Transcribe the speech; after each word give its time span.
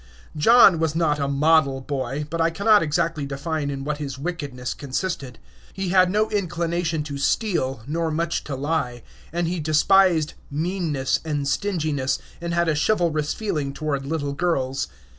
John 0.35 0.79
was 0.79 0.95
not 0.95 1.19
a 1.19 1.27
model 1.27 1.79
boy, 1.79 2.25
but 2.31 2.41
I 2.41 2.49
cannot 2.49 2.81
exactly 2.81 3.23
define 3.27 3.69
in 3.69 3.83
what 3.83 3.99
his 3.99 4.17
wickedness 4.17 4.73
consisted. 4.73 5.37
He 5.73 5.89
had 5.89 6.09
no 6.09 6.27
inclination 6.31 7.03
to 7.03 7.19
steal, 7.19 7.83
nor 7.85 8.09
much 8.09 8.43
to 8.45 8.55
lie; 8.55 9.03
and 9.31 9.47
he 9.47 9.59
despised 9.59 10.33
"meanness" 10.49 11.19
and 11.23 11.47
stinginess, 11.47 12.17
and 12.41 12.51
had 12.51 12.67
a 12.67 12.73
chivalrous 12.75 13.35
feeling 13.35 13.73
toward 13.75 14.03
little 14.03 14.33
girls. 14.33 14.87